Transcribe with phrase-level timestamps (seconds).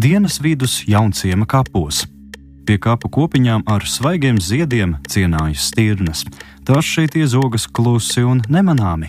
[0.00, 2.02] Dienas vidus jaunciema kapos.
[2.68, 6.20] Pie kapu kopiņām ar svaigiem ziediem cienājas stirnas.
[6.68, 9.08] Tās šeit iezogas klusi un nemanāmi,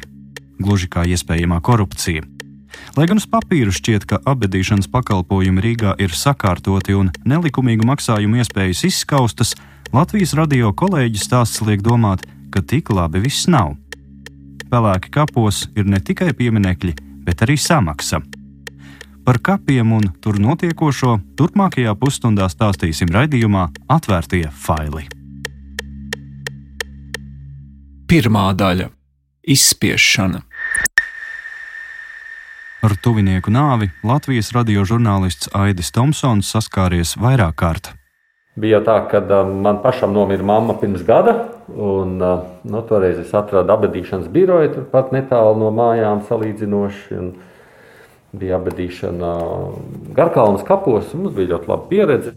[0.64, 2.24] gluži kā iespējamā korupcija.
[2.96, 8.86] Lai gan uz papīra šķiet, ka apbedīšanas pakalpojumi Rīgā ir sakārtoti un nelikumīgu maksājumu iespējas
[8.88, 9.58] izskaustas,
[9.92, 13.76] Latvijas radio kolēģis stāsts liek domāt, ka tik labi viss nav.
[14.72, 16.96] Pelēki kapos ir ne tikai pieminekļi,
[17.28, 18.24] bet arī samaksa.
[19.28, 25.02] Par kapiem un tur notiekošo turpmākajā pusstundā stāstīsim raidījumā Atvērtie faili.
[28.08, 28.88] Pirmā daļa-
[29.56, 30.40] izspiešana.
[32.88, 37.92] Ar tuvinieku nāvi Latvijas radiožurnālists Aidis Tomsons saskāries vairāk kārt.
[38.56, 41.36] Bija tā, ka uh, man pašam nomira mamma pirms gada,
[41.68, 47.20] un uh, nu, toreiz es atradu abadīšanas biroju turpat netālu no mājām salīdzinoši.
[48.38, 49.32] Bija abadīšana
[50.18, 52.34] Garkalnas kapos, mums bija ļoti laba pieredze.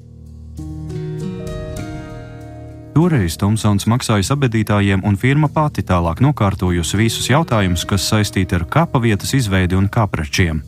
[2.96, 9.00] Toreiz Tomsons maksāja sabedītājiem, un firma pati tālāk nokārtojusi visus jautājumus, kas saistīti ar kapa
[9.00, 10.60] vietas izveidi un kapračiem.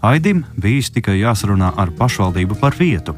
[0.00, 3.16] Aidim bijis tikai jāsarunā ar pašvaldību par vietu.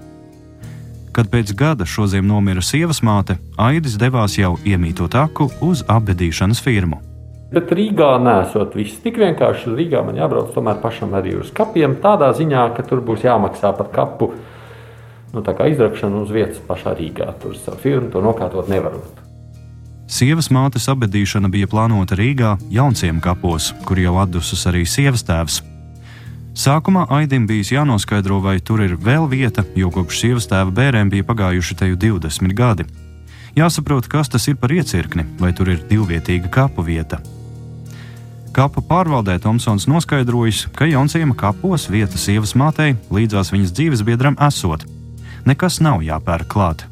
[1.13, 7.12] Kad pēc gada šodien nomira sievas māte, Aidis devās jau iemītot aku uz apbedīšanas firmu.
[7.53, 9.75] Bet Rīgā nesot viss tik vienkārši.
[9.77, 11.99] Rīgā man jābrauc tomēr pašam arī uz kapiem.
[12.01, 14.31] Tādā ziņā, ka tur būs jāmaksā par kapu
[15.33, 17.29] nu, izrakšanu uz vietas pašā Rīgā.
[17.43, 19.21] Tur savu firmu to nokārtot nevarot.
[20.13, 25.61] Sievas mātes abedīšana bija plānota Rīgā, Jaunciem kapos, kur jau atdusis arī sievas tēvs.
[26.53, 31.29] Sākumā Aidim bija jānoskaidro, vai tur ir vēl vieta, jo kopš sievas tēva bērniem bija
[31.29, 32.89] pagājuši te jau 20 gadi.
[33.57, 37.21] Jāsaprot, kas tas ir par iecirkni, vai tur ir divvietīga kapu vieta.
[38.53, 44.83] Kapu pārvaldē Tomsons noskaidrojis, ka Jaunsījuma kapos vieta sievas mātei līdzās viņas dzīves biedram esot.
[45.49, 46.83] Nekas nav jāpērk klāt.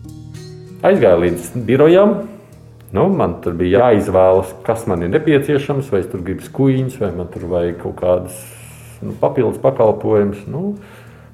[0.81, 2.15] Aizgāju līdz birojam.
[2.97, 7.10] Nu, man tur bija jāizvēlas, kas man ir nepieciešams, vai es tur gribu skuīņus, vai
[7.19, 8.38] man tur vajag kaut kādas
[9.04, 10.47] nu, papildus pakalpojums.
[10.48, 10.78] Nu,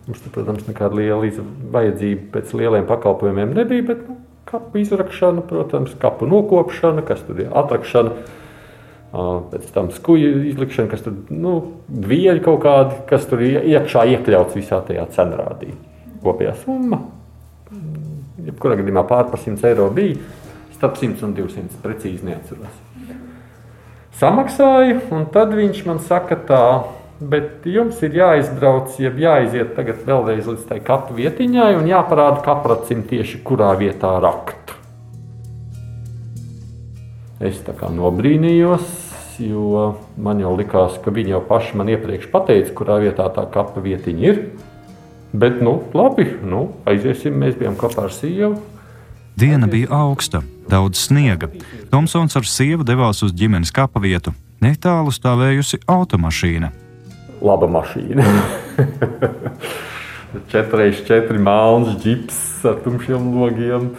[0.08, 1.30] mums, tur, protams, nekāda liela
[1.76, 4.18] vajadzība pēc lieliem pakalpojumiem nebija, bet nu,
[4.50, 8.42] kapu izrakšana, protams, kapu nokopšana, kas tur ir atrakšana.
[9.12, 11.54] Pēc tam skuju izlikšana, kas tur nu,
[11.88, 15.70] vieļi kaut kādi, kas tur iekšā iekļauts visā tajā cenrādī.
[16.24, 16.98] Kopējā summa,
[18.48, 20.18] jebkurā gadījumā pār par 100 eiro bija,
[20.74, 22.82] starp 100 un 200 precīzi neatceros.
[24.20, 26.66] Samaksāju, un tad viņš man saka tā,
[27.16, 33.06] Bet jums ir jāizbrauc, jeb jāiziet tagad vēlreiz līdz tai kapu vietiņai un jāparāda kapracim
[33.08, 34.65] tieši kurā vietā rakt.
[37.40, 38.86] Es nobrīnījos,
[39.44, 43.82] jo man jau likās, ka viņi jau paši man iepriekš pateica, kurā vietā tā kapa
[43.84, 44.40] vietiņa ir.
[45.36, 48.56] Bet, nu, labi, nu, aiziesim, mēs bijām kopā ar sievu.
[49.36, 51.50] Diena bija augsta, daudz sniega.
[51.92, 54.32] Tomsons ar sievu devās uz ģimenes kapa vietu.
[54.64, 56.72] Netālu stāvējusi automašīna
[57.40, 58.24] laba mašīna.
[60.52, 63.90] 4x4 mākslinieks, ģips ar tumšiem logiem,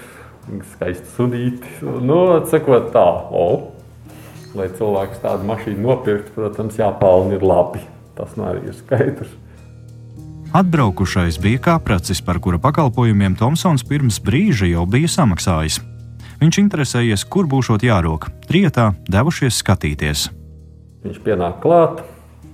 [0.74, 1.74] skaisti sunīti.
[1.82, 2.20] Nu,
[2.50, 3.74] sakot tā, o,
[4.58, 7.84] lai cilvēks tādu mašīnu nopirktu, protams, jāpelnā ir labi.
[8.18, 9.36] Tas nu arī ir skaidrs.
[10.58, 15.82] Atbraukušais bija kāpracis, par kura pakalpojumiem Tomsons pirms brīža jau bija samaksājis.
[16.42, 18.30] Viņš interesējies, kur būšot jārok.
[18.48, 20.30] Trietā devušies skatīties.
[21.04, 22.02] Viņš pienāk klāt,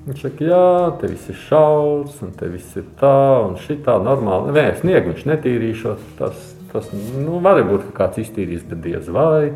[0.03, 0.63] Viņš saka, jā,
[0.99, 4.51] te viss ir šaurs, un te viss ir tā, un šī tā normāli.
[4.51, 6.01] Nē, sniegu viņš netīrīšot.
[6.17, 9.53] Tas, tas nu, var būt, kāds iztīrīs, bet diez vai.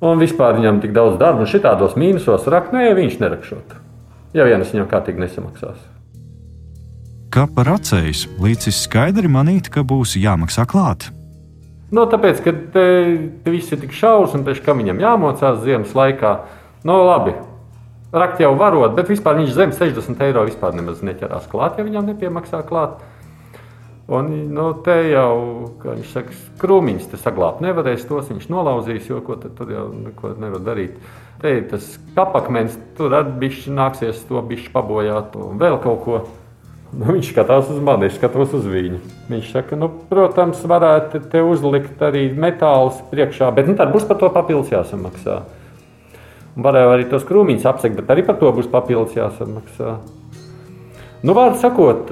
[0.00, 3.76] Un vispār viņam tik daudz darba, un šitādos mīnusos rakt, nē, viņš nerakšot.
[4.36, 5.82] Ja vien es viņam kārtīgi nesamaksās.
[7.30, 11.10] Kā par acējus, līdz skaidri manīt, ka būs jāmaksā klāt.
[11.90, 12.88] Nu, tāpēc, ka te,
[13.44, 16.34] te viss ir tik šaurs, un pēc tam viņam jāmocās ziemas laikā.
[16.86, 17.34] Nu, labi,
[18.10, 22.08] Rakt jau varot, bet vispār viņš zem 60 eiro vispār nemaz neķerās klāt, ja viņam
[22.10, 22.98] nepiemaksā klāt.
[24.10, 25.34] Un, nu, te jau,
[25.78, 30.32] kā viņš saka, krūmiņš te saglabāt nevarēs, tos viņš nolauzīs, jo ko tur jau neko
[30.34, 30.96] nevar darīt.
[31.38, 31.86] Te ir tas
[32.16, 36.20] kapakmens, tur arī bišķi nāksies to bišķi pabojāt un vēl kaut ko.
[36.90, 38.98] Nu, viņš skatās uz mani, es skatos uz viņu.
[39.30, 44.18] Viņš saka, nu, protams, varētu te uzlikt arī metālus priekšā, bet nu, tad būs par
[44.18, 45.38] to papildus jāsamaksā.
[46.58, 50.00] Varēja arī tos krūmiņus apsekt, bet arī par to būs papildus jāsamaksā.
[51.20, 52.08] Nu, vārdu sakot,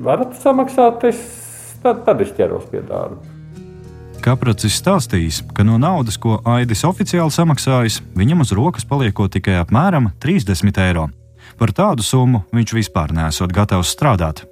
[0.00, 1.20] varat samaksāt, es,
[1.82, 3.20] tad, tad es ķeros pie darba.
[4.20, 10.10] Kapracis stāstījis, ka no naudas, ko Aidis oficiāli samaksājis, viņam uz rokas paliekot tikai apmēram
[10.20, 11.08] 30 eiro.
[11.60, 14.44] Par tādu summu viņš vispār nesot gatavs strādāt.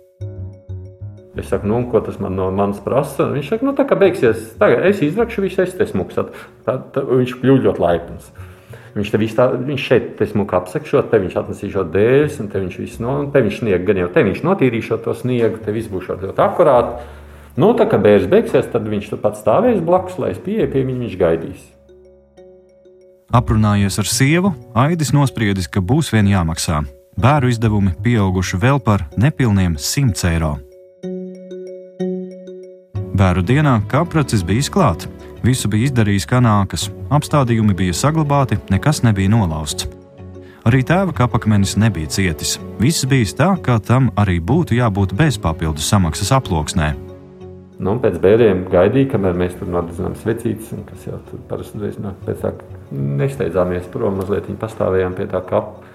[1.38, 3.28] Es saku, nu, ko tas man no manis prasa?
[3.30, 6.26] Viņš saka, nu, tā kā beigsies, tagad es izrakšu visu, es te smuku.
[6.66, 8.32] Tad viņš kļūst ļoti laipns.
[8.98, 13.04] Viņš, tā, viņš šeit te smuku apsekšot, te viņš atnesīšot dēļus, un te viņš visu
[13.04, 16.42] no, te viņš sniegu, gan jau te viņš notīrīšot to sniegu, te viss būs ļoti
[16.42, 17.06] akurāti.
[17.58, 20.82] Nu, tā kā bērns beigsies, tad viņš tur pats stāvēs blakus, lai es pieeju pie
[20.82, 21.66] viņa, viņš gaidīs.
[23.34, 26.80] Aprunājies ar sievu, Aidis nospriedis, ka būs vien jāmaksā.
[27.18, 30.54] Bēru izdevumi pieauguši vēl par nepilniem 100 eiro.
[33.18, 35.10] Bēru dienā kapracis bija izklāts.
[35.44, 39.86] Visu bija izdarījis kā nākas, apstādījumi bija saglabāti, nekas nebija nolauzts.
[40.66, 42.56] Arī tēva kapakmenis nebija cietis.
[42.82, 46.90] Viss bija tā, kā tam arī būtu jābūt bez papildus samaksas aploksnē.
[47.78, 52.10] Nu, pēc bērniem gaidīja, kamēr mēs tur nodezām svecītes, kas jau tur parasti reiz no
[52.26, 52.50] pēc tā
[52.90, 55.86] nesteidzāmies prom, mazliet viņa pastāvējām pie tā kapa.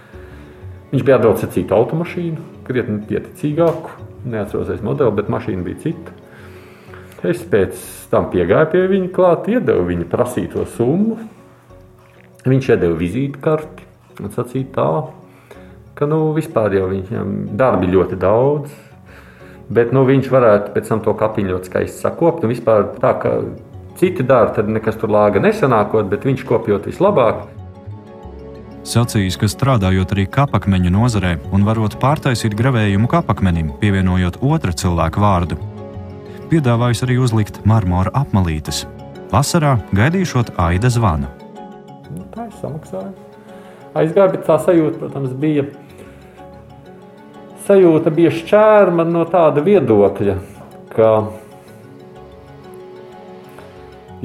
[0.93, 3.97] Viņš bija atbraucis ar citu automašīnu, krietni pieticīgāku,
[4.31, 6.15] neatceros modeli, bet mašīna bija cita.
[7.23, 7.77] Es pēc
[8.11, 11.15] tam piegāju pie viņa klāt, iedevu viņa prasīto summu.
[12.43, 13.85] Viņš iedeva vizītkarti
[14.19, 14.87] un sacīja tā,
[15.95, 18.75] ka nu, vispār jau viņam darbi ļoti daudz.
[19.73, 22.43] Bet nu, viņš varētu pēc tam to kapiņu ļoti skaisti sakopt.
[22.43, 23.37] Un vispār tā, ka
[23.97, 27.45] citi dara, tad nekas tur lāga nesanākot, bet viņš kopjot vislabāk.
[28.83, 35.55] Sacījis, ka strādājot arī kapakmeņu nozarē un varot pārtaisīt gravējumu kapakmenim, pievienojot otra cilvēka vārdu,
[36.53, 38.83] piedāvājis arī uzlikt marmora apmalītes.
[39.31, 41.29] Vasarā gaidīšot aida zvanu.
[42.13, 43.29] Nu, tā ir samaksājusi.
[43.97, 45.65] Aizgāja, bet tā sajūta, protams, bija.
[47.65, 50.35] Sajūta bija šķērma no tāda viedokļa,
[50.91, 51.11] ka,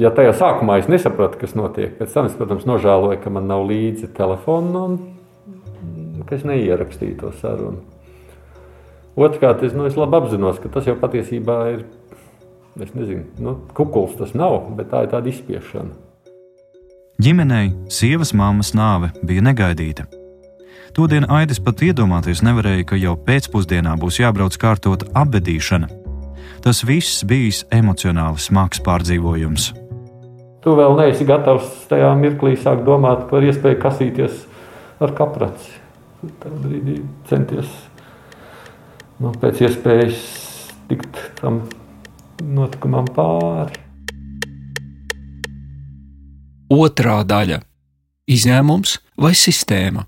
[0.01, 3.63] ja tajā sākumā es nesapratu, kas notiek, pēc tam es, protams, nožēloju, ka man nav
[3.69, 4.99] līdzi telefona un
[6.27, 7.81] ka es neierakstīju to sarunu.
[9.17, 11.87] Otrkārt, es, nu, es labi apzinos, ka tas jau patiesībā ir
[12.79, 15.91] Es nezinu, nu, kukuls tas nav, bet tā ir tāda izspiešana.
[17.19, 20.05] Ģimenei sievas mammas nāve bija negaidīta.
[20.95, 25.89] Todien Aidis pat iedomāties nevarēja, ka jau pēcpusdienā būs jābrauc kārtot apbedīšana.
[26.63, 29.73] Tas viss bijis emocionāli smags pārdzīvojums.
[30.63, 34.45] Tu vēl neesi gatavs tajā mirklī sākt domāt par iespēju kasīties
[35.03, 35.75] ar kapraci.
[36.39, 37.67] Tad brīdī centies
[39.19, 40.23] nu, pēc iespējas
[40.89, 41.61] tikt tam
[42.43, 43.77] notikumam pāri.
[46.69, 47.61] Otrā daļa-
[48.35, 50.05] izņēmums vai sistēma?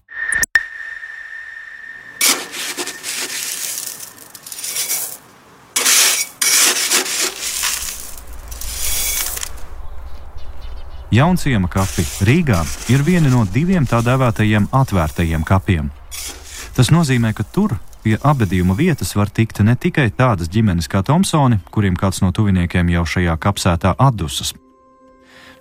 [11.12, 15.90] Jaunciema kapi Rīgā ir viena no diviem tā dēvētajiem atvērtajiem kapiem.
[16.72, 21.60] Tas nozīmē, ka tur Pie apbedījuma vietas var tikt ne tikai tādas ģimenes kā Tomsoni,
[21.70, 24.56] kuriem kāds no tuviniekiem jau šajā kapsētā atdusas.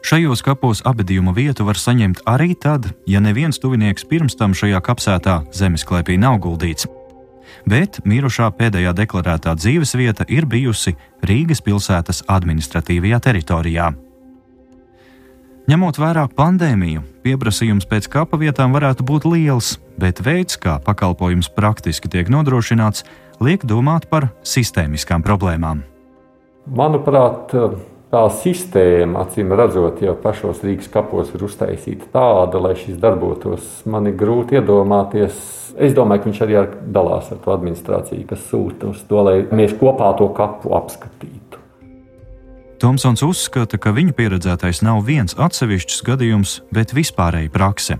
[0.01, 5.43] Šajos kapos apbedījuma vietu var saņemt arī tad, ja neviens tuvinieks pirms tam šajā kapsētā
[5.53, 6.89] zemesklēpī nav guldīts.
[7.69, 10.97] Bet mirušā pēdējā deklarētā dzīves vieta ir bijusi
[11.29, 13.91] Rīgas pilsētas administratīvajā teritorijā.
[15.70, 22.08] Ņemot vērā pandēmiju, pieprasījums pēc kapa vietām varētu būt liels, bet veids, kā pakalpojums praktiski
[22.11, 23.05] tiek nodrošināts,
[23.38, 25.84] liek domāt par sistēmiskām problēmām.
[26.74, 27.55] Manuprāt,
[28.10, 33.69] tā sistēma, acīm redzot, jau pašos Rīgas kapos ir uztaisīta tāda, lai šis darbotos.
[33.86, 35.39] Man ir grūti iedomāties.
[35.79, 36.65] Es domāju, ka viņš arī
[36.98, 41.50] dalās ar to administrāciju, kas sūta uz to, lai mēs kopā to kapu apskatītu.
[42.81, 47.99] Tomsons uzskata, ka viņa pieredzētais nav viens atsevišķs gadījums, bet vispārēja prakse.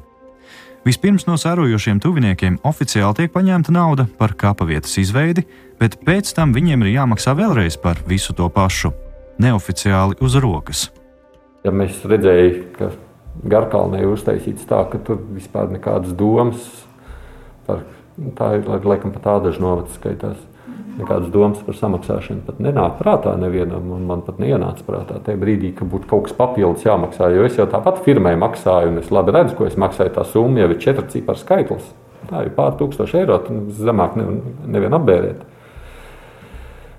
[0.89, 5.45] Vispirms no sērojošiem tuviniekiem oficiāli tiek paņemta nauda par kapa vietas izveidi,
[5.77, 8.95] bet pēc tam viņiem ir jāmaksā vēlreiz par visu to pašu,
[9.45, 10.87] neoficiāli uz rokas.
[11.61, 12.89] Ja mēs redzējām, ka
[13.53, 16.65] Garkalnē ir uztaisīts tā, ka tur vispār nekādas domas
[17.69, 17.85] par
[18.41, 20.41] tā ir laikam pat tāda novads skaitās
[21.01, 23.87] nekādas domas par samaksāšanu pat nenāk prātā nevienam.
[24.07, 27.31] Man pat neienāca prātā tajā brīdī, ka būtu kaut kas papildus jāmaksā.
[27.35, 30.15] Jo es jau tāpat firmai maksāju, un es labi redzu, ko es maksāju.
[30.17, 31.93] Tā summa jau ir četru ciparu skaitlis.
[32.31, 33.41] Tā ir pār tūkstoši eiro.
[33.81, 35.47] Zemāk nevienu apbērēt.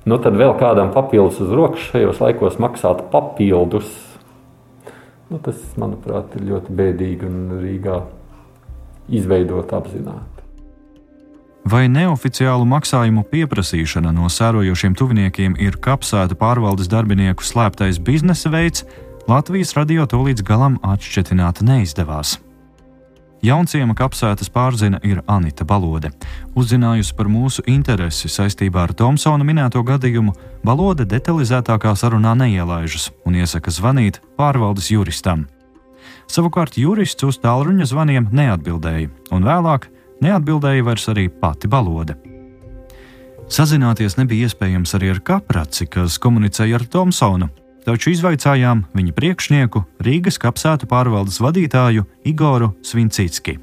[0.09, 3.91] Nu, tad vēl kādam papildus uz rokas šajos laikos maksāt papildus.
[5.29, 8.01] Nu, tas, manuprāt, ir ļoti bēdīgi un Rīgā
[9.13, 10.30] izveidot apzināti.
[11.61, 18.85] Vai neoficiālu maksājumu pieprasīšana no sērojošiem tuviniekiem ir kapsēta pārvaldes darbinieku slēptais biznesa veids,
[19.29, 22.39] Latvijas radio to līdz galam atšķetināt neizdevās.
[23.45, 26.11] Jaunciema kapsētas pārzina ir Anita Balode.
[26.57, 30.33] Uzzinājusi par mūsu interesi saistībā ar Tomsona minēto gadījumu,
[30.65, 35.47] Balode detalizētākā sarunā neielaižas un iesaka zvanīt pārvaldes juristam.
[36.29, 39.89] Savukārt jurists uz tālruņa zvaniem neatbildēja, un vēlāk
[40.23, 42.17] neatbildēja vairs arī pati balode.
[43.51, 47.49] Sazināties nebija iespējams arī ar Kapraci, kas komunicēja ar Tomsonu,
[47.83, 53.57] taču izvaicājām viņa priekšnieku Rīgas kapsētu pārvaldes vadītāju Igoru Svincicki.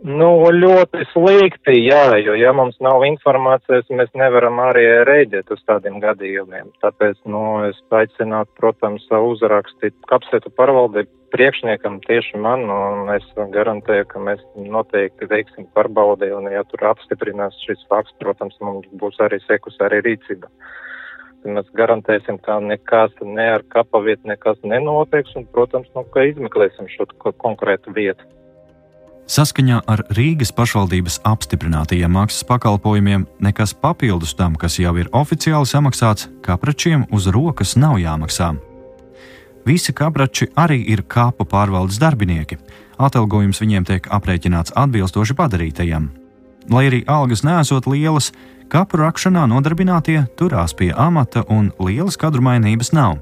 [0.00, 5.98] Nu, ļoti slikti, jā, jo ja mums nav informācijas, mēs nevaram arī rēģēt uz tādiem
[6.00, 6.70] gadījumiem.
[6.80, 14.22] Tāpēc, nu, es aicinātu, protams, uzrakstīt kapsētu pārvaldību priekšniekam tieši man, un es garantēju, ka
[14.22, 19.78] mēs noteikti veiksim pārbaudi, un ja tur apstiprinās šis fakts, protams, mums būs arī sekus
[19.84, 20.50] arī rīcība.
[21.48, 27.08] Mēs garantēsim, ka nekas ne ar kapavietu nekas nenotiks, un, protams, nu, ka izmeklēsim šo
[27.40, 28.28] konkrētu vietu.
[29.30, 36.26] Saskaņā ar Rīgas pašvaldības apstiprinātajiem maksas pakalpojumiem, nekas papildus tam, kas jau ir oficiāli samaksāts,
[36.42, 38.56] kapračiem uz rokas nav jāmaksā.
[39.66, 42.58] Visi kaprači arī ir kāpu pārvaldes darbinieki.
[43.00, 46.10] Atalgojums viņiem tiek aprēķināts atbilstoši padarītajam.
[46.70, 48.30] Lai arī algas nesot lielas,
[48.72, 53.18] kapu rakšanā nodarbinātie turās pie amata un lielas kadru mainības nav.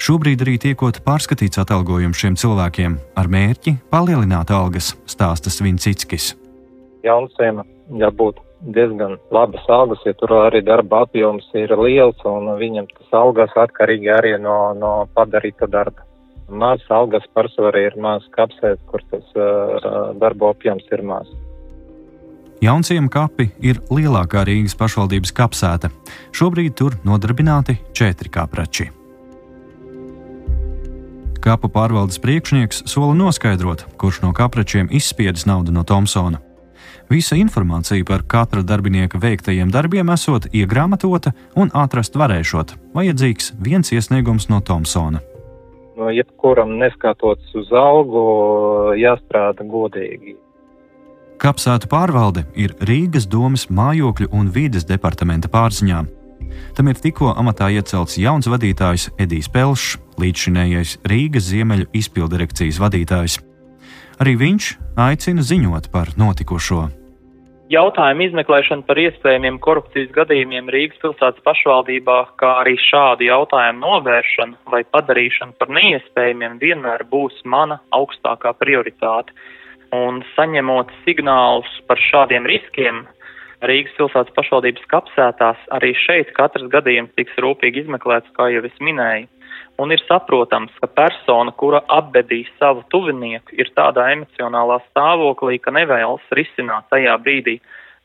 [0.00, 6.32] Šobrīd arī tiekot pārskatīts atalgojums šiem cilvēkiem ar mērķi palielināt algas, stāsta Svincickis.
[7.04, 7.60] Jaunsiem
[8.00, 13.54] jābūt diezgan labas algas, ja tur arī darba apjoms ir liels un viņam tas algas
[13.56, 16.04] atkarīgi arī no, no padarīta darba.
[16.50, 21.30] Maz algas pārsvarā ir maz kapsēt, kur tas uh, darba apjoms ir maz.
[22.60, 25.88] Jaunsiem kapi ir lielākā Rīgas pašvaldības kapsēta.
[26.36, 28.90] Šobrīd tur nodarbināti četri kaprači.
[31.40, 36.42] Kapu pārvaldes priekšnieks sola noskaidrot, kurš no kapračiem izspiedis naudu no Tomsona.
[37.10, 42.76] Visa informācija par katra darbinieka veiktajiem darbiem esot iegrāmatota un atrast varēšot.
[42.94, 45.18] Vajadzīgs viens iesniegums no Tomsona.
[45.98, 48.22] No jebkuram neskatoties uz algu,
[48.94, 50.36] jāstrādā godīgi.
[51.42, 56.04] Kapsētu pārvalde ir Rīgas domas mājokļu un vides departamenta pārziņā.
[56.78, 63.40] Tam ir tikko amatā iecelts jauns vadītājs Edijs Pelšs, līdzšinējais Rīgas ziemeļu izpildirekcijas vadītājs.
[64.22, 64.72] Arī viņš
[65.10, 66.99] aicina ziņot par notikušo.
[67.70, 74.80] Jautājumu izmeklēšana par iespējamiem korupcijas gadījumiem Rīgas pilsētas pašvaldībā, kā arī šādu jautājumu novēršana vai
[74.90, 79.30] padarīšana par neiespējamiem vienmēr būs mana augstākā prioritāte.
[79.94, 83.04] Un saņemot signālus par šādiem riskiem,
[83.62, 89.30] Rīgas pilsētas pašvaldības kapsētās arī šeit katrs gadījums tiks rūpīgi izmeklēts, kā jau es minēju.
[89.80, 96.26] Un ir saprotams, ka persona, kura apbedīs savu tuvinieku, ir tādā emocionālā stāvoklī, ka nevēlas
[96.36, 97.56] risināt tajā brīdī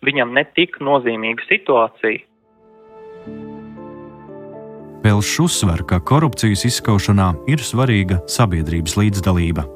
[0.06, 2.24] viņam netik nozīmīgu situāciju.
[5.06, 9.68] Pelšs uzsver, ka korupcijas izskaušanā ir svarīga sabiedrības līdzdalība.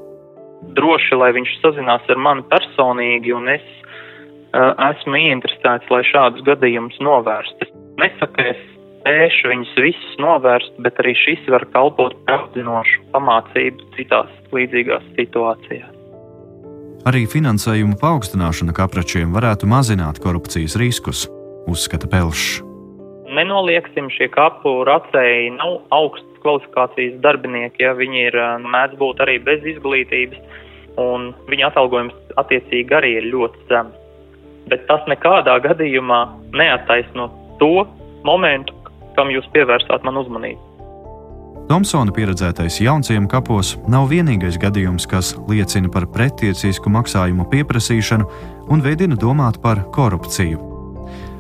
[0.79, 3.67] Droši, lai viņš sazinās ar mani personīgi, un es
[4.89, 7.67] esmu ieinteresēts, lai šādus gadījumus novērstu.
[8.01, 8.63] Nesaku, es
[8.99, 15.95] spēšu viņus visus novērst, bet arī šis var kalpot apzinošu pamācību citās līdzīgās situācijās.
[17.09, 21.25] Arī finansējuma paaugstināšana kapračiem varētu mazināt korupcijas riskus,
[21.71, 22.59] uzskata Pelšs.
[23.29, 29.63] Nenolieksim, šie kapu racēji nav augstas kvalifikācijas darbinieki, ja viņi ir mēdz būt arī bez
[29.75, 30.43] izglītības,
[30.99, 33.99] un viņa atalgojums attiecīgi arī ir ļoti zems
[34.69, 36.21] bet tas nekādā gadījumā
[36.55, 37.29] neattaisno
[37.61, 37.85] to
[38.27, 38.75] momentu,
[39.17, 40.69] kam jūs pievērsāt man uzmanību.
[41.69, 48.25] Tomsona pieredzētais jaunciem kapos nav vienīgais gadījums, kas liecina par pretiesisku maksājumu pieprasīšanu
[48.73, 50.69] un veidina domāt par korupciju.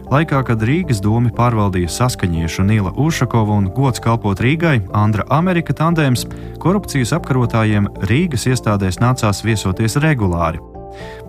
[0.09, 6.27] Laikā, kad Rīgas domi pārvaldīja saskaņiešu Nīla Ušakova un gods kalpot Rīgai, Andra Amerika tandēms,
[6.61, 10.61] korupcijas apkarotājiem Rīgas iestādēs nācās viesoties regulāri.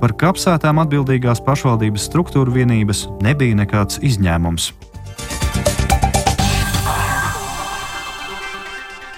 [0.00, 4.73] Par kapsētām atbildīgās pašvaldības struktūra vienības nebija nekāds izņēmums.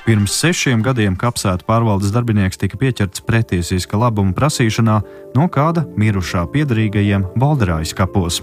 [0.03, 4.97] Pirms sešiem gadiem kapsētu pārvaldes darbinieks tika pieķerts pretiesiska labuma prasīšanā
[5.37, 8.41] no kāda mirušā piedarīgajiem Balderājas kapos.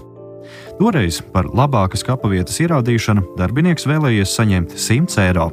[0.78, 5.50] Toreiz par labākas kapavietas ierādīšanu darbinieks vēlējies saņemt 100 eiro.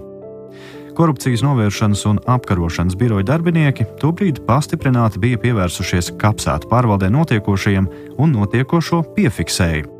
[0.95, 9.03] Korupcijas novēršanas un apkarošanas biroja darbinieki tobrīd pastiprināti bija pievērsušies kapsētu pārvaldē notiekošajam un notiekošo
[9.19, 9.96] piefiksēju.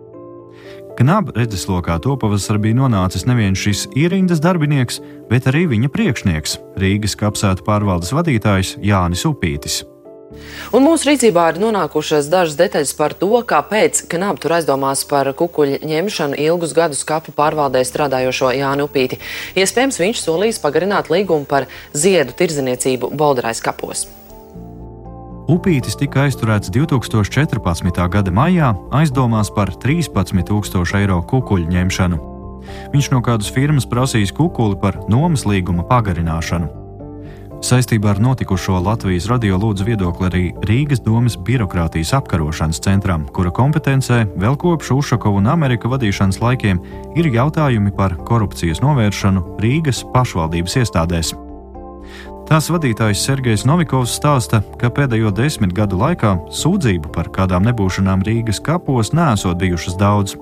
[0.98, 4.98] Knaba redzeslokā to pavasarī bija nonācis nevien šis ierindas darbinieks,
[5.30, 9.84] bet arī viņa priekšnieks, Rīgas kapsētu pārvaldes vadītājs Jānis Upītis.
[10.74, 15.84] Un mūsu rīcībā ir nonākušas dažas detaļas par to, kāpēc Knāp tur aizdomās par kukuļu
[15.86, 19.22] ņemšanu ilgus gadus kapu pārvaldē strādājošo Jānu Upīti.
[19.54, 24.08] Iespējams, viņš solīs pagarināt līgumu par ziedu tirdzniecību Bolderais kapos.
[25.48, 28.02] Upītis tika aizturēts 2014.
[28.12, 32.18] gada maijā aizdomās par 13,000 eiro kukuļu ņemšanu.
[32.92, 36.68] Viņš no kādas firmas prasīs kukuli par nomas līguma pagarināšanu.
[37.64, 44.26] Saistībā ar notikušo Latvijas radio lūdzu viedokli arī Rīgas domas birokrātijas apkarošanas centram, kura kompetencē
[44.36, 46.84] vēl kopš Ušakova un Amerika vadīšanas laikiem
[47.16, 51.38] ir jautājumi par korupcijas novēršanu Rīgas pašvaldības iestādēs.
[52.48, 58.62] Tās vadītājs Sergejs Novikovs stāsta, ka pēdējo desmit gadu laikā sūdzību par kādām nebūšanām Rīgas
[58.64, 60.38] kapos nesot bijušas daudz.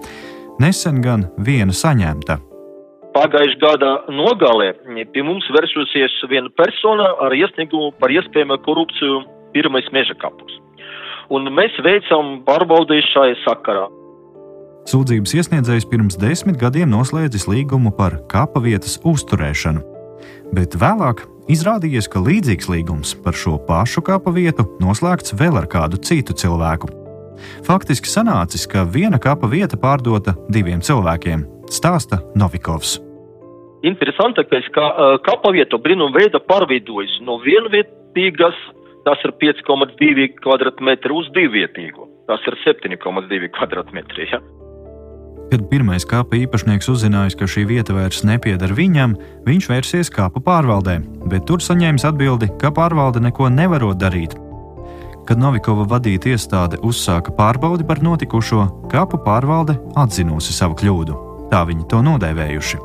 [0.61, 2.37] Nesen gan viena saņemta
[3.15, 4.73] Pagājušā gada nogalē
[5.15, 9.21] pie mums vērsusies viena persona ar iesniegumu par iespējamu korupciju
[9.53, 10.57] pirmais meža kapus.
[11.31, 13.85] Un mēs veicam pārbaudījumu šai sakarā.
[14.91, 19.81] Sūdzības iesniedzējs pirms desmit gadiem noslēdzis līgumu par kapa vietas uzturēšanu,
[20.53, 26.01] bet vēlāk izrādījies, ka līdzīgs līgums par šo pašu kapa vietu noslēgts vēl ar kādu
[26.01, 26.91] citu cilvēku.
[27.67, 32.99] Faktiski sanācis, ka viena kapa vieta pārdota diviem cilvēkiem, stāsta Novikovs
[33.85, 38.57] interesantākais, ka uh, kapavietu brīnumveida pārveidojas no vienvietīgas,
[39.05, 42.09] tas ir 5,2 kvadrātmetri uz divvietīgu.
[42.29, 44.29] Tas ir 7,2 kvadrātmetri.
[44.31, 44.41] Ja?
[45.51, 49.13] Kad pirmais kāpa īpašnieks uzzinājis, ka šī vieta vairs nepieder viņam,
[49.45, 50.97] viņš vērsies kāpa pārvaldē,
[51.29, 54.33] bet tur saņēmis atbildi, ka pārvalde neko nevarot darīt.
[55.25, 61.21] Kad Novikova vadīta iestāde uzsāka pārbaudi par notikušo, kāpu pārvalde atzinusi savu kļūdu.
[61.53, 62.83] Tā viņi to nodēvējuši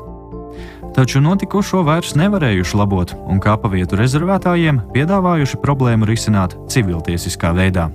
[0.95, 7.87] taču notikušo vairs nevarējuši labot un kāpavietu rezervētājiem piedāvājuši problēmu risināt civiltiesiskā veidā.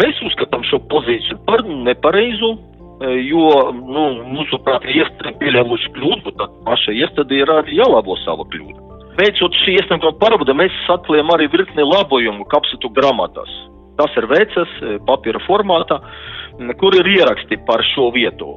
[0.00, 2.54] Mēs uzskatām šo pozīciju par nepareizu,
[3.00, 4.04] jo, nu,
[4.34, 8.88] mūsuprāt, iestāde pieļāvuši kļūdu, tad pašai iestādē ir arī jālabo savu kļūdu.
[9.20, 13.50] Veicot šī iesnieguma pārbauda, mēs atklājam arī virkni labojumu kapsutu grāmatās.
[14.00, 14.76] Tas ir veicas
[15.08, 15.98] papīra formātā,
[16.80, 18.54] kur ir ieraksti par šo vietu,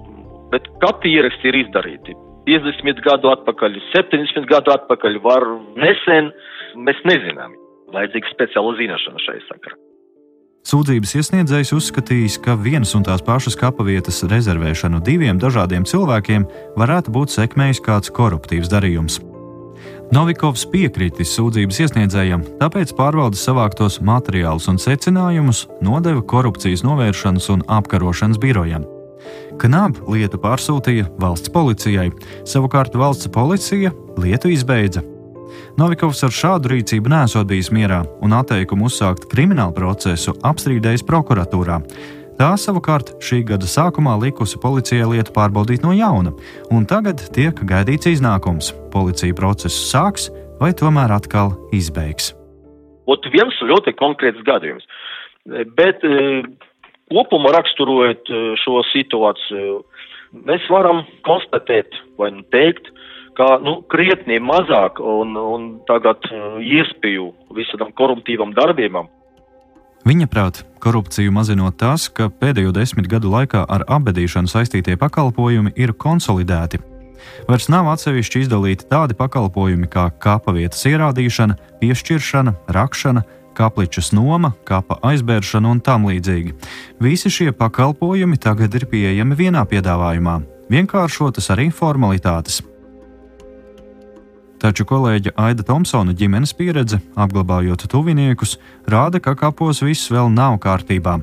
[0.52, 2.16] bet katri ieraksti ir izdarīti
[2.48, 5.48] 50 gadu atpakaļ, 70 gadu atpakaļ, var
[5.80, 6.32] nesen,
[6.76, 7.56] mēs nezinām.
[7.94, 9.78] Vajadzīga speciāla zināšana šai sakarā.
[10.64, 16.46] Sūdzības iesniedzējs uzskatījis, ka vienas un tās pašas kapavietas rezervēšanu diviem dažādiem cilvēkiem
[16.80, 19.20] varētu būt sekmējis kāds koruptīvs darījums.
[20.16, 28.40] Novikovs piekritis sūdzības iesniedzējam, tāpēc pārvaldes savāktos materiālus un secinājumus nodeva korupcijas novēršanas un apkarošanas
[28.40, 28.88] birojam.
[29.60, 32.08] Knab lietu pārsūtīja valsts policijai,
[32.48, 35.04] savukārt valsts policija lietu izbeidza.
[35.74, 41.80] Novikovs ar šādu rīcību nesot bijis mierā un atteikumu uzsākt kriminālu procesu apstrīdējis prokuratūrā.
[42.38, 46.36] Tā savukārt šī gada sākumā likusi policijai lietu pārbaudīt no jauna,
[46.70, 48.70] un tagad tiek gaidīts iznākums.
[48.94, 50.30] Policija procesu sāks
[50.62, 52.36] vai tomēr atkal izbeigs.
[53.10, 54.86] Ot viens ļoti konkrēts gadījums.
[55.74, 56.06] Bet
[57.10, 59.82] kopumā raksturojot eh, šo situāciju,
[60.46, 62.94] mēs varam konstatēt vai nu teikt,
[63.38, 69.10] ka nu, krietni mazāk un, un tagad eh, iespēju visādam koruptīvam darbībam.
[70.04, 75.94] Viņa prāt, korupciju mazinot tas, ka pēdējo desmit gadu laikā ar apbedīšanu saistītie pakalpojumi ir
[75.96, 76.82] konsolidēti.
[77.48, 83.24] Vairs nav atsevišķi izdalīti tādi pakalpojumi kā kāpavietas ierādīšana, piešķiršana, rakšana,
[83.56, 86.52] kapličas noma, kapa aizbēršana un tam līdzīgi.
[87.04, 90.40] Visi šie pakalpojumi tagad ir pieejami vienā piedāvājumā,
[90.74, 92.60] vienkāršotas arī formalitātes.
[94.64, 98.56] Taču kolēģa Aida Thompsona ģimenes pieredze, apglabājot tuviniekus,
[98.88, 101.18] rāda, ka kapos viss vēl nav kārtībā.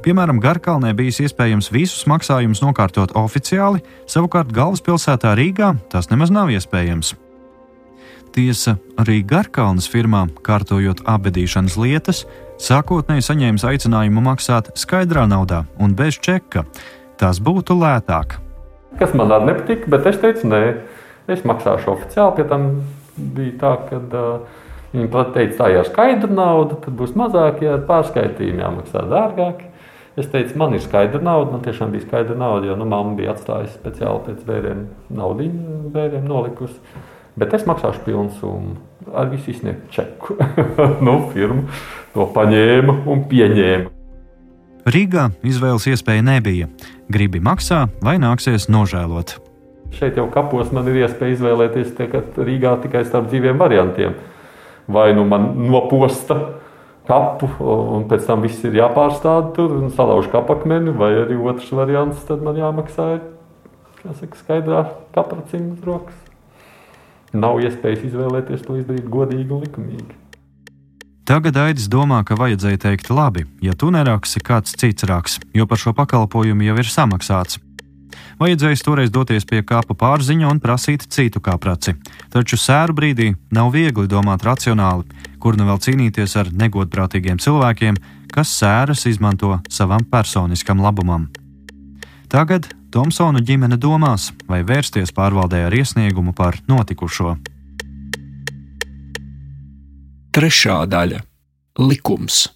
[0.00, 7.12] Piemēram, Garkalnē bijis iespējams visus maksājumus nokārtot oficiāli, savukārt galvaspilsētā Rīgā tas nemaz nav iespējams.
[8.32, 12.22] Tiesa, arī Garkalnas firmā, kārtojot apbedīšanas lietas,
[12.56, 16.64] sākotnēji saņēma aicinājumu maksāt skaidrā naudā un bez čeka.
[17.20, 18.38] Tas būtu lētāk.
[18.96, 20.62] Kas man arī nepatika, bet es teicu, nē,
[21.30, 22.36] es maksāšu oficiāli.
[22.38, 22.68] Pie tam
[23.16, 24.62] bija tā, ka uh,
[24.94, 29.68] viņi teica, tā jau ir skaidra nauda, tad būs mazāk, ja ar pārskaitījumu jāmaksā dārgāk.
[30.20, 33.32] Es teicu, man ir skaidra nauda, man tiešām bija skaidra nauda, jo nu, mamma bija
[33.32, 34.84] atstājusi speciāli pēc vēriem
[35.16, 35.48] naudu,
[35.94, 36.76] vēriem nolikusi.
[37.40, 38.76] Bet es maksāšu pilnu summu.
[39.16, 40.36] Ar visu izsniegt čeku.
[41.06, 41.64] nu, firma
[42.12, 43.98] to paņēma un pieņēma.
[44.92, 46.68] Rīgā izvēles iespēja nebija.
[47.12, 49.38] Gribi maksā vai nāksies nožēlot.
[49.92, 51.92] Šeit jau kapos man ir iespēja izvēlēties
[52.40, 54.16] Rīgā tikai starp diviem variantiem.
[54.88, 56.38] Vai nu man noposta
[57.08, 62.22] kapu, un pēc tam viss ir jāpārstāda tur un salauž kapakmeni, vai arī otrs variants,
[62.28, 63.08] tad man jāmaksā
[64.02, 66.18] saka, skaidrā kapracīna uz rokas.
[67.32, 70.18] Nav iespējas izvēlēties to izdarīt godīgi un likumīgi.
[71.28, 75.78] Tagad Aidis domā, ka vajadzēja teikt, labi, ja tu neraksti, kāds cits raks, jo par
[75.80, 77.60] šo pakalpojumu jau ir samaksāts.
[78.40, 81.94] Vajadzēja toreiz doties pie kāpa pārziņa un prasīt citu kāpraci.
[82.32, 85.04] Taču sēru brīdī nav viegli domāt racionāli,
[85.38, 87.98] kur nu vēl cīnīties ar negodprātīgiem cilvēkiem,
[88.32, 91.28] kas sēras izmanto savam personiskam labumam.
[92.32, 97.38] Tagad Tomsona ģimene domās, vai vērsties pārvaldē ar iesniegumu par notikušo.
[100.32, 101.20] Trešā daļa-
[101.88, 102.48] likums.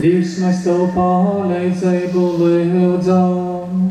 [0.00, 3.88] Dievs, mēs tev palīdzību lūdzam.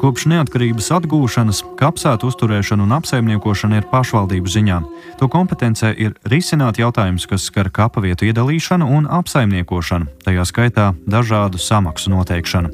[0.00, 4.78] Kopš neatkarības atgūšanas kapsētu uzturēšana un apsaimniekošana ir pašvaldību ziņā.
[5.20, 11.60] To kompetencē ir risināt jautājumus, kas skar kapa vietu iedalīšanu un apsaimniekošanu, tajā skaitā dažādu
[11.60, 12.72] samaksu noteikšanu.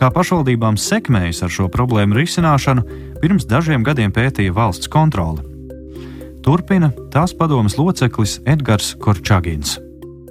[0.00, 2.88] Kā pašvaldībām sekmējas ar šo problēmu risināšanu,
[3.20, 5.47] pirms dažiem gadiem pētīja valsts kontrole.
[6.44, 9.76] Turpina tās padomas loceklis Edgars Korčagins.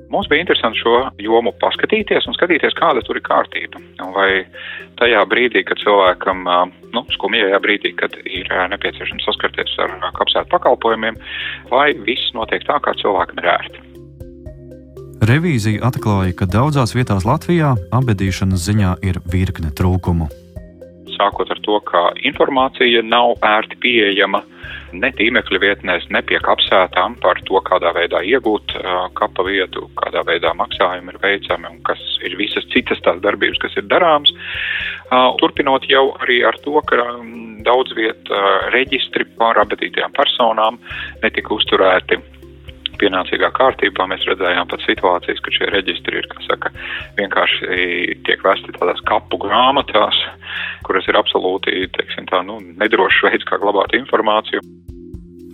[0.07, 3.81] Mums bija interesanti šo jomu paskatīties un skatīties, kāda tur ir kārtība.
[4.15, 4.29] Vai
[5.01, 6.47] tajā brīdī, kad cilvēkam,
[6.95, 11.19] nu, skumjajā brīdī, kad ir nepieciešams saskarties ar kapsētu pakalpojumiem,
[11.73, 13.83] vai viss notiek tā, kā cilvēkam ir ērti.
[15.27, 20.29] Revīzija atklāja, ka daudzās vietās Latvijā apbedīšanas ziņā ir virkne trūkumu.
[21.17, 24.45] Sākot ar to, ka informācija nav ērti pieejama
[24.95, 28.75] ne tīmekļa vietnēs, ne pie kapsētām par to, kādā veidā iegūt
[29.17, 33.77] kapa vietu, kādā veidā maksājumi ir veicami un kas ir visas citas tās darbības, kas
[33.79, 34.33] ir darāmas.
[35.41, 36.99] Turpinot jau arī ar to, ka
[37.67, 40.79] daudz viet uh, reģistri par apbedītajām personām
[41.23, 42.19] netika uzturēti
[43.01, 44.07] pienācīgā kārtībā.
[44.09, 46.71] Mēs redzējām pat situācijas, ka šie reģistri ir, kas saka,
[47.19, 50.19] vienkārši tiek vesti tādās kapu grāmatās,
[50.87, 54.63] kuras ir absolūti, teiksim tā, nu, nedrošs veids, kā glabāt informāciju.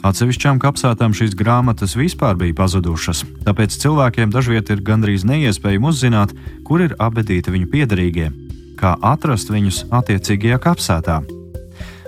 [0.04, 6.36] Atsevišķām kapsētām šīs grāmatas vispār bija pazudušas, tāpēc cilvēkiem dažviet ir gandrīz neiespējami uzzināt,
[6.68, 8.28] kur ir abedīti viņu piederīgie,
[8.80, 11.22] kā atrast viņus attiecīgajā kapsētā.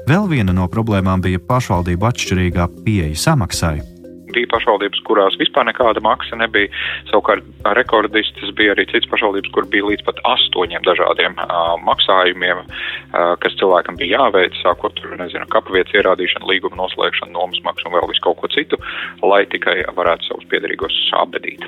[0.05, 3.94] Vēl viena no problēmām bija pašvaldību atšķirīgā pieeja samaksai
[4.35, 6.71] bija pašvaldības, kurās vispār nekāda maksa nebija.
[7.09, 7.45] Savukārt
[7.77, 13.57] rekordistas bija arī citas pašvaldības, kur bija līdz pat astoņiem dažādiem uh, maksājumiem, uh, kas
[13.61, 18.25] cilvēkam bija jāveic, sākot ar, nezinu, kapavietas ierādīšanu, līguma noslēgšanu, nomas maksu un vēl visu
[18.25, 18.79] kaut ko citu,
[19.23, 21.65] lai tikai varētu savus piedarīgos apbedīt.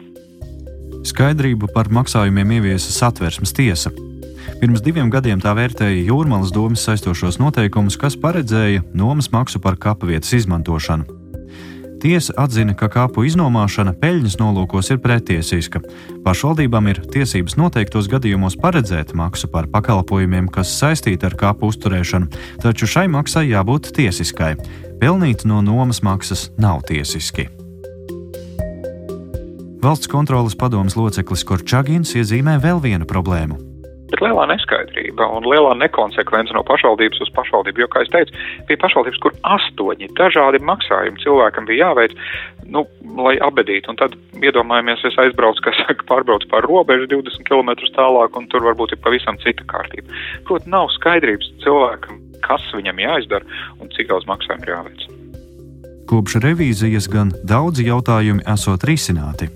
[1.07, 3.93] Skaidrību par maksājumiem ieviesa satversmes tiesa.
[4.57, 10.33] Pirms diviem gadiem tā vērtēja Jūrmālas domas saistošos noteikumus, kas paredzēja nomas maksu par kapavietas
[10.39, 11.26] izmantošanu.
[12.01, 15.81] Tiesa atzina, ka kāpu iznomāšana peļņas nolūkos ir pretiesiska.
[16.25, 22.29] Pašvaldībām ir tiesības noteiktos gadījumos paredzēt maksu par pakalpojumiem, kas saistīti ar kāpu uzturēšanu,
[22.61, 24.53] taču šai maksai jābūt tiesiskai.
[25.01, 27.47] Pelnīt no nomas maksas nav tiesiski.
[29.81, 33.76] Valsts kontrolas padomas loceklis Korčagins iezīmē vēl vienu problēmu
[34.07, 38.35] Bet lielā neskaidrība un lielā nekonsekvence no pašvaldības uz pašvaldību, jo, kā es teicu,
[38.69, 42.15] bija pašvaldības, kur astoņi dažādi maksājumi cilvēkam bija jāveic,
[42.71, 42.85] nu,
[43.19, 43.91] lai abedītu.
[43.91, 48.63] Un tad iedomājamies, es aizbraucu, kas saka, pārbraucu pār robežu 20 km tālāk, un tur
[48.69, 50.07] varbūt ir pavisam cita kārtība.
[50.47, 55.07] Protams, nav skaidrības cilvēkam, kas viņam jāizdara un cik daudz maksājumu ir jāveic.
[56.07, 59.51] Kopš revīzijas gan daudzi jautājumi esot risināti.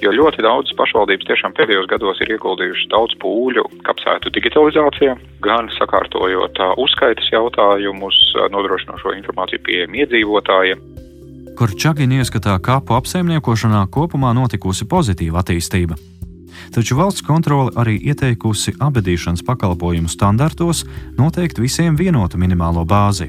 [0.00, 6.56] Jo ļoti daudz pašvaldības tiešām pēdējos gados ir ieguldījušas daudz pūļu kapsētu digitalizācijā, gan sakārtojot
[6.80, 8.16] uzskaitas jautājumus,
[8.54, 10.80] nodrošinot šo informāciju pieejam iedzīvotājiem.
[11.58, 15.98] Korčagina ieskatā kāpu apsaimniekošanā kopumā notikusi pozitīva attīstība.
[16.72, 20.86] Taču valsts kontrole arī ieteikusi abedīšanas pakalpojumu standartos
[21.18, 23.28] noteikt visiem vienotu minimālo bāzi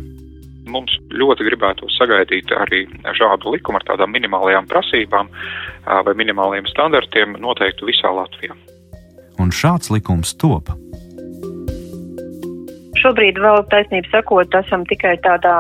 [0.72, 2.86] mums ļoti gribētu sagaidīt arī
[3.18, 5.32] šādu likumu ar tādām minimālajām prasībām
[6.08, 8.56] vai minimāliem standartiem noteikti visā Latvijā.
[9.42, 10.70] Un šāds likums top.
[13.02, 15.56] Šobrīd vēl taisnība sakot, esam tikai tādā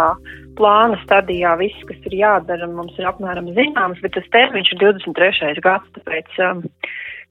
[0.60, 1.56] plāna stadijā.
[1.58, 5.63] Viss, kas ir jādara, mums ir apmēram zināms, bet tas termiņš ir 23.
[5.65, 6.41] gads, tāpēc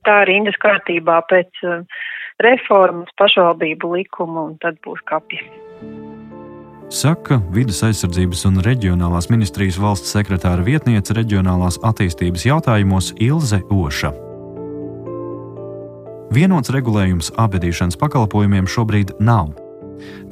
[0.08, 1.64] tā ir rindas kārtībā pēc
[2.42, 5.69] reformas pašvaldību likuma un tad būs kapja
[6.90, 14.10] saka Vides aizsardzības un reģionālās ministrijas valsts sekretāra vietniece reģionālās attīstības jautājumos Ilze Oša.
[16.34, 19.54] Vienots regulējums abedīšanas pakalpojumiem šobrīd nav.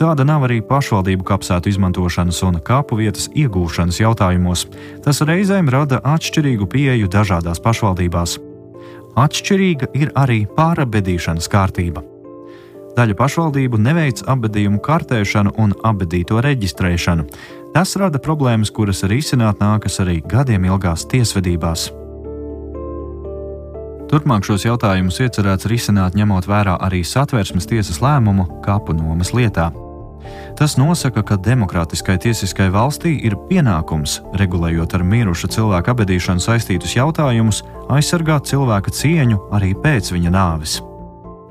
[0.01, 4.66] Tāda nav arī pašvaldību kapsētu izmantošanas un kapu vietas iegūšanas jautājumos.
[5.05, 8.38] Tas reizēm rada atšķirīgu pieeju dažādās pašvaldībās.
[9.18, 12.17] Atšķirīga ir arī pārabedīšanas kārtība.
[12.98, 17.28] Daļa pašvaldību neveic apbedījumu kartēšanu un apbedīto reģistrēšanu.
[17.70, 21.92] Tas rada problēmas, kuras risināt nākas arī gadiem ilgās tiesvedībās.
[24.11, 29.68] Turpmāk šos jautājumus iecerēts risināt ņemot vērā arī satversmes tiesas lēmumu kapu nomas lietā.
[30.58, 37.62] Tas nosaka, ka demokrātiskai tiesiskai valstī ir pienākums, regulējot ar miruša cilvēka abadīšanu saistītus jautājumus,
[37.94, 40.80] aizsargāt cilvēka cieņu arī pēc viņa nāves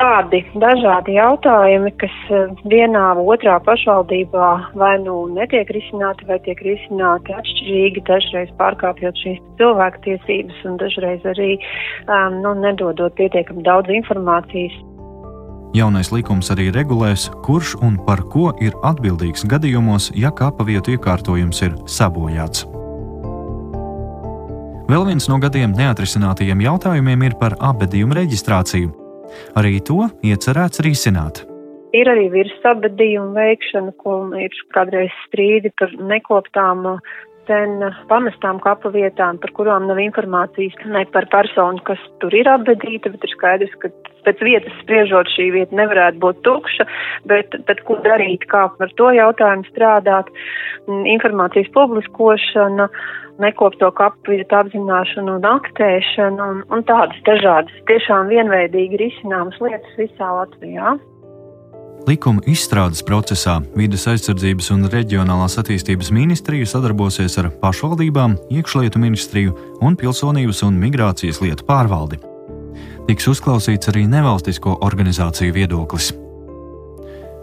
[0.02, 7.36] tādi dažādi jautājumi, kas eh, vienā otrā pašvaldībā vai nu netiek risināti, vai tiek risināti
[7.36, 14.78] atšķirīgi, dažreiz pārkāpjot šīs cilvēktiesības un dažreiz arī um, nu, nedodot pietiekami daudz informācijas.
[15.76, 21.76] Jaunais likums arī regulēs, kurš un par ko ir atbildīgs gadījumos, ja kapavietu iekārtojums ir
[21.92, 22.66] sabojāts.
[24.88, 29.07] Vēl viens no gadiem neatrisinātajiem jautājumiem ir par abedījumu reģistrāciju.
[29.60, 31.44] Arī to iecerēts risināt.
[31.96, 36.84] Ir arī virsabadījuma veikšana, ko ir kādreiz strīdi par nekoptām
[37.48, 37.82] sen
[38.12, 43.26] pamestām kapu vietām, par kurām nav informācijas ne par personu, kas tur ir apbedīta, bet
[43.26, 43.92] ir skaidrs, ka
[44.28, 46.88] pēc vietas spriežot šī vieta nevarētu būt tukša,
[47.32, 50.32] bet, bet ko darīt, kā par to jautājumu strādāt,
[51.16, 52.90] informācijas publiskošana,
[53.42, 60.32] nekopto kapu vietu apzināšanu un aktēšanu un, un tādas dažādas tiešām vienveidīgi risināmas lietas visā
[60.40, 60.98] Latvijā.
[62.08, 69.98] Likuma izstrādes procesā Vides aizsardzības un reģionālās attīstības ministrija sadarbosies ar pašvaldībām, iekšlietu ministriju un
[70.00, 72.22] pilsonības un migrācijas lietu pārvaldi.
[73.10, 76.14] Tiks uzklausīts arī nevalstisko organizāciju viedoklis.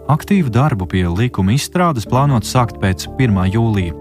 [0.09, 3.41] Aktīvu darbu pie likuma izstrādes plānots sākt pēc 1.
[3.53, 3.93] jūlija.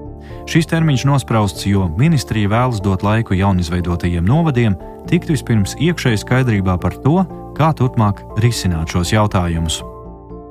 [0.48, 4.81] Šis termiņš nosprausts, jo ministrija vēlas dot laiku jaunizveidotajiem novadiem
[5.12, 7.20] tikt vispirms iekšēji skaidrībā par to,
[7.53, 9.85] kā turpmāk risināt šos jautājumus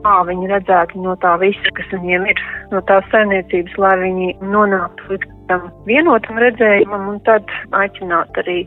[0.03, 5.13] kā viņi redzētu no tā visa, kas viņiem ir, no tās saimniecības, lai viņi nonāktu
[5.13, 8.63] līdz tam vienotam redzējumam un tad aicināt arī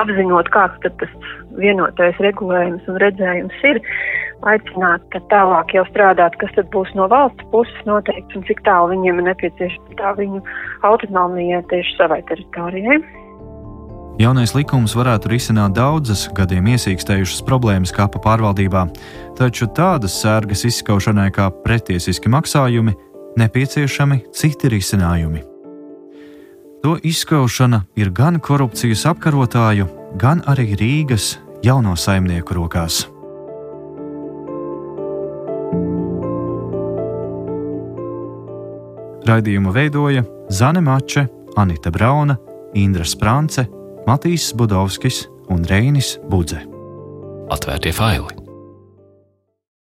[0.00, 1.12] apzinot, kāds tad tas
[1.58, 3.80] vienotais regulējums un redzējums ir,
[4.48, 9.22] aicināt tālāk jau strādāt, kas tad būs no valsts puses noteikts un cik tālu viņiem
[9.22, 10.42] ir nepieciešama tā viņu
[10.86, 13.00] autonomija tieši savai teritorijai.
[14.18, 18.88] Jaunais likums varētu risināt daudzas gadiem iesīkstējušas problēmas kapa pārvaldībā,
[19.38, 22.96] taču tādas sērgas izskaušanai kā pretiesiski maksājumi
[23.38, 25.44] nepieciešami citi risinājumi.
[26.82, 29.86] To izskaušana ir gan korupcijas apkarotāju,
[30.18, 33.04] gan arī Rīgas jauno saimnieku rokās.
[39.30, 42.34] Raidījumu veidoja Zane Mače, Anita Brauna,
[42.74, 43.77] Indra Sprānce
[44.08, 46.62] Matīs Budovskis un Reinis Budze.
[47.52, 48.37] Atvērtie faili!